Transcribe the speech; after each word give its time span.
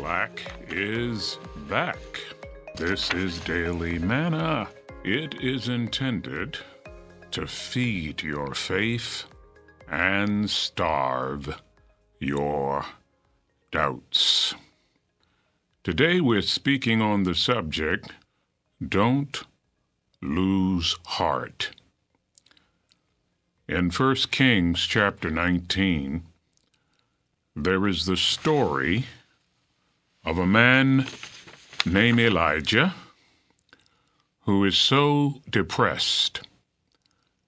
Black 0.00 0.42
is 0.70 1.38
back. 1.68 1.98
This 2.76 3.12
is 3.12 3.38
Daily 3.40 3.98
Manna. 3.98 4.66
It 5.04 5.34
is 5.42 5.68
intended 5.68 6.56
to 7.32 7.46
feed 7.46 8.22
your 8.22 8.54
faith 8.54 9.24
and 9.90 10.48
starve 10.48 11.60
your 12.18 12.86
doubts. 13.70 14.54
Today 15.84 16.18
we're 16.22 16.40
speaking 16.40 17.02
on 17.02 17.24
the 17.24 17.34
subject 17.34 18.10
Don't 18.82 19.42
Lose 20.22 20.96
Heart. 21.04 21.72
In 23.68 23.90
1 23.90 24.14
Kings 24.30 24.86
chapter 24.86 25.30
19, 25.30 26.22
there 27.54 27.86
is 27.86 28.06
the 28.06 28.16
story 28.16 29.04
of 30.24 30.38
a 30.38 30.46
man 30.46 31.06
named 31.86 32.20
Elijah 32.20 32.94
who 34.42 34.64
is 34.64 34.76
so 34.76 35.40
depressed 35.48 36.40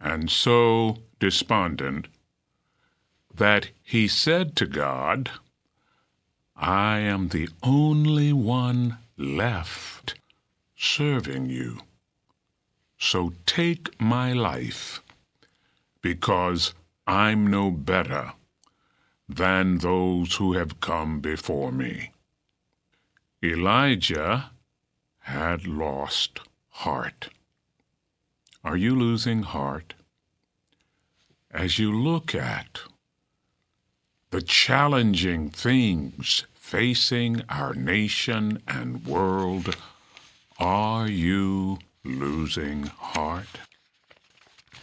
and 0.00 0.30
so 0.30 0.98
despondent 1.18 2.06
that 3.34 3.70
he 3.82 4.08
said 4.08 4.56
to 4.56 4.66
God, 4.66 5.30
I 6.56 6.98
am 6.98 7.28
the 7.28 7.48
only 7.62 8.32
one 8.32 8.98
left 9.16 10.14
serving 10.76 11.48
you. 11.48 11.80
So 12.98 13.32
take 13.46 14.00
my 14.00 14.32
life, 14.32 15.00
because 16.02 16.74
I'm 17.06 17.46
no 17.46 17.70
better 17.70 18.32
than 19.28 19.78
those 19.78 20.34
who 20.36 20.54
have 20.54 20.80
come 20.80 21.20
before 21.20 21.70
me. 21.70 22.12
Elijah 23.42 24.50
had 25.20 25.64
lost 25.64 26.40
heart. 26.70 27.28
Are 28.64 28.76
you 28.76 28.96
losing 28.96 29.44
heart? 29.44 29.94
As 31.52 31.78
you 31.78 31.92
look 31.92 32.34
at 32.34 32.80
the 34.30 34.42
challenging 34.42 35.50
things 35.50 36.46
facing 36.54 37.42
our 37.48 37.74
nation 37.74 38.60
and 38.66 39.06
world, 39.06 39.76
are 40.58 41.06
you 41.08 41.78
losing 42.04 42.86
heart? 42.86 43.60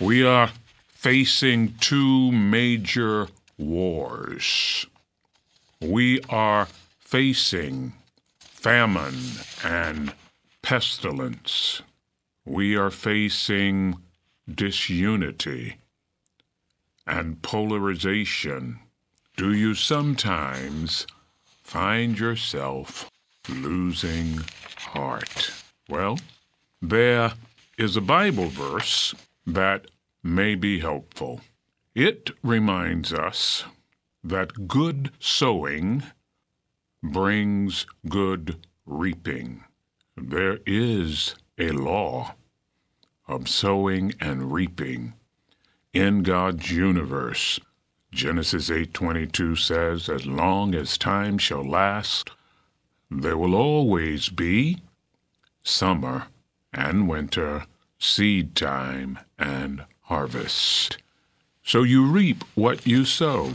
We 0.00 0.26
are 0.26 0.50
facing 0.88 1.74
two 1.78 2.32
major 2.32 3.28
wars. 3.56 4.86
We 5.80 6.20
are 6.28 6.66
facing 6.98 7.92
famine 8.60 9.18
and 9.64 10.12
pestilence. 10.60 11.80
We 12.44 12.76
are 12.76 12.90
facing 12.90 13.96
disunity 14.54 15.76
and 17.06 17.40
polarization. 17.40 18.80
Do 19.38 19.54
you 19.54 19.74
sometimes 19.74 21.06
find 21.62 22.18
yourself 22.18 23.10
losing 23.48 24.40
heart? 24.76 25.52
Well, 25.88 26.18
there 26.82 27.32
is 27.78 27.96
a 27.96 28.02
Bible 28.02 28.48
verse 28.48 29.14
that 29.46 29.86
may 30.22 30.54
be 30.54 30.80
helpful. 30.80 31.40
It 31.94 32.28
reminds 32.42 33.10
us 33.10 33.64
that 34.22 34.68
good 34.68 35.12
sowing 35.18 36.02
brings 37.02 37.86
good 38.08 38.66
reaping. 38.86 39.64
There 40.16 40.58
is 40.66 41.34
a 41.58 41.70
law 41.70 42.34
of 43.26 43.48
sowing 43.48 44.12
and 44.20 44.52
reaping 44.52 45.14
in 45.92 46.22
God's 46.22 46.70
universe. 46.70 47.58
Genesis 48.12 48.70
8:22 48.70 49.56
says, 49.56 50.08
"As 50.08 50.26
long 50.26 50.74
as 50.74 50.98
time 50.98 51.38
shall 51.38 51.64
last, 51.64 52.30
there 53.10 53.38
will 53.38 53.54
always 53.54 54.28
be 54.28 54.82
summer 55.62 56.26
and 56.72 57.08
winter, 57.08 57.66
seed 57.98 58.56
time 58.56 59.18
and 59.38 59.84
harvest." 60.02 60.98
So 61.62 61.82
you 61.82 62.04
reap 62.04 62.42
what 62.54 62.86
you 62.86 63.04
sow. 63.04 63.54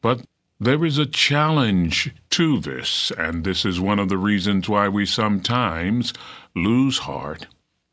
But 0.00 0.26
there 0.58 0.84
is 0.84 0.98
a 0.98 1.06
challenge 1.06 2.14
to 2.30 2.58
this, 2.58 3.10
and 3.18 3.44
this 3.44 3.64
is 3.64 3.80
one 3.80 3.98
of 3.98 4.08
the 4.08 4.18
reasons 4.18 4.68
why 4.68 4.88
we 4.88 5.04
sometimes 5.04 6.12
lose 6.54 6.98
heart. 6.98 7.46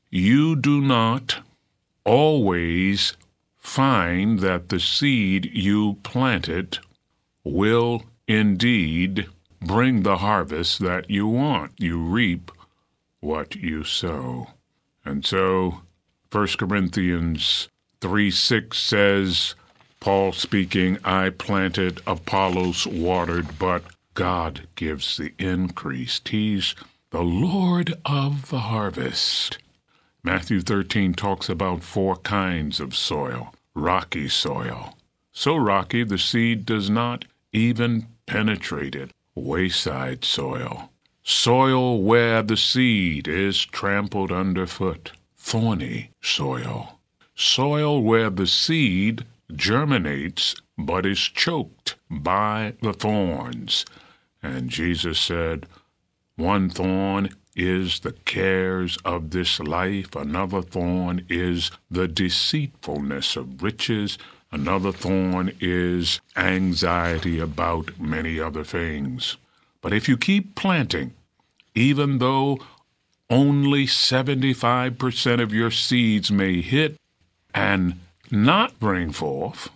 You 0.09 0.56
do 0.56 0.79
not 0.79 1.40
always 2.06 3.18
find 3.57 4.40
that 4.40 4.69
the 4.69 4.79
seed 4.79 5.50
you 5.53 5.96
planted 6.03 6.79
will 7.44 8.03
indeed 8.28 9.28
bring 9.62 10.03
the 10.03 10.18
harvest 10.18 10.79
that 10.79 11.09
you 11.09 11.28
want. 11.28 11.72
You 11.78 11.97
reap 11.97 12.52
what 13.19 13.56
you 13.56 13.84
sow. 13.84 14.50
And 15.06 15.25
so 15.25 15.81
1 16.31 16.47
Corinthians 16.57 17.69
3 18.02 18.31
6 18.31 18.78
says, 18.78 19.56
Paul 20.03 20.34
speaking, 20.34 20.97
I 21.06 21.30
planted, 21.30 22.02
Apollos 22.06 22.86
watered, 22.86 23.58
but 23.58 23.86
God 24.16 24.68
gives 24.75 25.16
the 25.16 25.31
increase. 25.40 26.19
He's 26.30 26.75
the 27.12 27.22
Lord 27.22 27.94
of 28.03 28.50
the 28.50 28.59
harvest. 28.59 29.59
Matthew 30.22 30.59
13 30.59 31.14
talks 31.14 31.47
about 31.47 31.84
four 31.84 32.18
kinds 32.18 32.81
of 32.81 32.97
soil 32.97 33.56
rocky 33.74 34.28
soil. 34.28 34.97
So 35.31 35.56
rocky 35.56 36.03
the 36.03 36.18
seed 36.18 36.66
does 36.66 36.90
not 36.90 37.24
even 37.53 38.08
penetrate 38.25 38.96
it. 38.96 39.12
Wayside 39.35 40.25
soil. 40.25 40.90
Soil 41.24 42.02
where 42.02 42.44
the 42.44 42.58
seed 42.58 43.30
is 43.30 43.64
trampled 43.64 44.34
underfoot. 44.34 45.14
Thorny 45.38 46.09
soil 46.22 47.00
soil 47.35 48.02
where 48.03 48.30
the 48.30 48.47
seed 48.47 49.25
germinates 49.52 50.56
but 50.78 51.06
is 51.06 51.20
choked 51.20 51.96
by 52.09 52.74
the 52.81 52.94
thorns. 52.94 53.86
And 54.42 54.70
Jesus 54.70 55.20
said, 55.20 55.66
One 56.36 56.70
thorn 56.70 57.30
is 57.56 58.00
the 58.00 58.14
cares 58.14 58.98
of 59.06 59.30
this 59.30 59.59
life, 59.59 60.16
another 60.16 60.62
thorn 60.62 61.26
is 61.30 61.72
the 61.90 62.08
deceitfulness 62.08 63.36
of 63.36 63.62
riches, 63.62 64.18
another 64.52 64.92
thorn 64.92 65.52
is 65.59 66.20
anxiety 66.36 67.40
about 67.40 68.00
many 68.00 68.40
other 68.40 68.64
things. 68.64 69.38
But 69.82 69.94
if 69.94 70.09
you 70.09 70.18
keep 70.18 70.56
planting, 70.56 71.14
even 71.76 72.20
though 72.20 72.59
only 73.30 73.86
75% 73.86 75.42
of 75.42 75.53
your 75.53 75.72
seeds 75.72 76.32
may 76.32 76.62
hit 76.62 76.98
and 77.53 78.00
not 78.31 78.79
bring 78.79 79.11
forth 79.11 79.69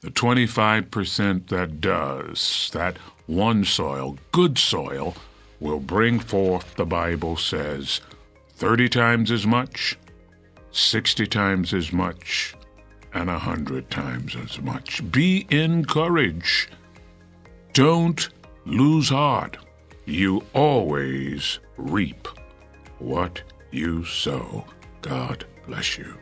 the 0.00 0.10
25% 0.10 1.48
that 1.48 1.80
does, 1.80 2.70
that 2.74 2.98
one 3.26 3.64
soil, 3.64 4.18
good 4.32 4.58
soil, 4.58 5.16
will 5.60 5.80
bring 5.80 6.20
forth, 6.20 6.74
the 6.76 6.84
Bible 6.84 7.36
says, 7.36 8.02
30 8.56 8.88
times 8.90 9.30
as 9.30 9.46
much, 9.46 9.96
60 10.72 11.26
times 11.26 11.72
as 11.72 11.90
much, 11.90 12.54
and 13.14 13.30
a 13.30 13.34
100 13.34 13.90
times 13.90 14.36
as 14.36 14.60
much. 14.60 15.00
Be 15.10 15.46
encouraged. 15.48 16.68
Don't 17.72 18.28
lose 18.66 19.08
heart. 19.08 19.56
You 20.04 20.44
always 20.52 21.60
reap 21.78 22.28
what 22.98 23.40
you 23.70 24.04
sow. 24.04 24.66
God 25.00 25.46
bless 25.66 25.96
you. 25.96 26.14